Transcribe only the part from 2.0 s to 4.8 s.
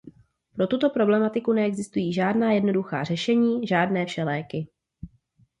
žádná jednoduchá řešení, žádné všeléky.